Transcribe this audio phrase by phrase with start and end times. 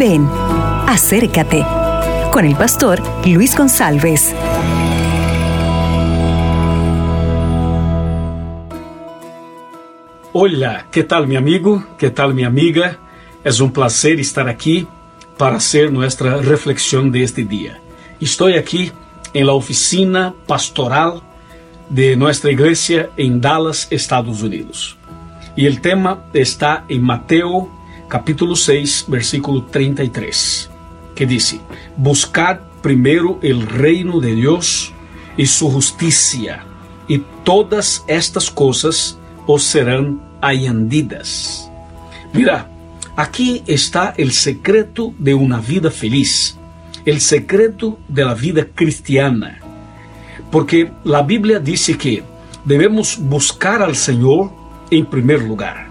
[0.00, 0.26] Ven,
[0.86, 1.62] acércate
[2.32, 4.34] con el pastor Luis González.
[10.32, 11.84] Hola, ¿qué tal mi amigo?
[11.98, 12.96] ¿Qué tal mi amiga?
[13.44, 14.86] Es un placer estar aquí
[15.36, 17.78] para hacer nuestra reflexión de este día.
[18.22, 18.90] Estoy aquí
[19.34, 21.20] en la oficina pastoral
[21.90, 24.96] de nuestra iglesia en Dallas, Estados Unidos.
[25.56, 27.79] Y el tema está en Mateo
[28.10, 30.68] capítulo 6, versículo 33,
[31.14, 31.60] que dice,
[31.96, 34.92] Buscad primero el reino de Dios
[35.36, 36.64] y su justicia,
[37.06, 41.70] y todas estas cosas os serán añadidas.
[42.32, 42.68] Mira,
[43.14, 46.58] aquí está el secreto de una vida feliz,
[47.04, 49.60] el secreto de la vida cristiana.
[50.50, 52.24] Porque la Biblia dice que
[52.64, 54.50] debemos buscar al Señor
[54.90, 55.89] en primer lugar.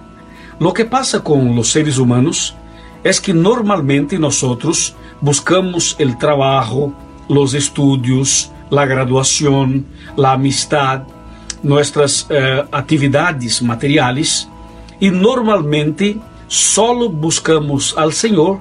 [0.59, 2.55] Lo que pasa con los seres humanos
[3.03, 6.93] es que normalmente nosotros buscamos el trabajo,
[7.29, 9.85] los estudios, la graduación,
[10.17, 11.03] la amistad,
[11.63, 14.49] nuestras eh, actividades materiales
[14.99, 18.59] y normalmente solo buscamos al Señor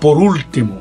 [0.00, 0.80] por último.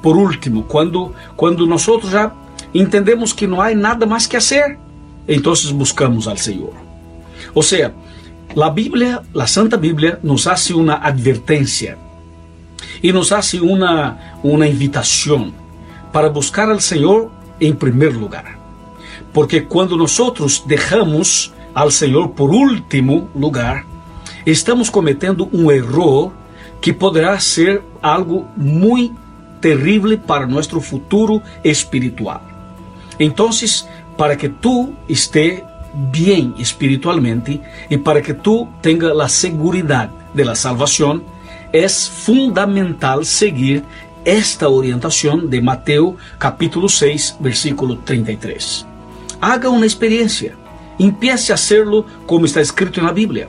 [0.00, 2.32] Por último, cuando, cuando nosotros ya
[2.74, 4.78] entendemos que no hay nada más que hacer,
[5.26, 6.72] entonces buscamos al Señor.
[7.54, 7.92] O sea,
[8.54, 11.96] la Biblia, la Santa Biblia, nos hace una advertencia
[13.00, 15.52] y nos hace una, una invitación
[16.12, 17.30] para buscar al Señor
[17.60, 18.56] en primer lugar.
[19.32, 23.84] Porque cuando nosotros dejamos al Señor por último lugar,
[24.44, 26.32] estamos cometiendo un error
[26.80, 29.12] que podrá ser algo muy
[29.60, 32.40] terrible para nuestro futuro espiritual.
[33.18, 35.62] Entonces, para que tú estés
[36.10, 41.22] bien espiritualmente y para que tú tengas la seguridad de la salvación,
[41.72, 43.82] es fundamental seguir
[44.24, 48.86] esta orientación de Mateo capítulo 6, versículo 33.
[49.40, 50.54] Haga una experiencia,
[50.98, 53.48] empiece a hacerlo como está escrito en la Biblia.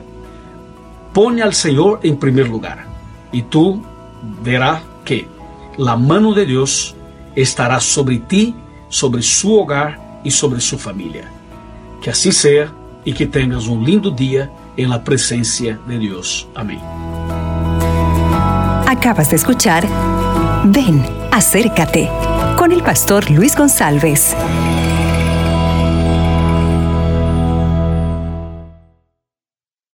[1.12, 2.86] Pone al Señor en primer lugar
[3.30, 3.82] y tú
[4.42, 5.28] verás que
[5.76, 6.96] la mano de Dios
[7.36, 8.54] estará sobre ti,
[8.88, 11.30] sobre su hogar y sobre su familia.
[12.04, 12.70] Que así sea
[13.02, 16.46] y que tengas un lindo día en la presencia de Dios.
[16.54, 16.78] Amén.
[18.86, 19.88] Acabas de escuchar
[20.66, 22.10] Ven, acércate
[22.58, 24.36] con el pastor Luis González.